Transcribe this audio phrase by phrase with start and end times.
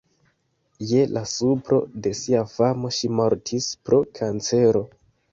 [0.91, 4.83] Je la supro de sia famo ŝi mortis pro kancero.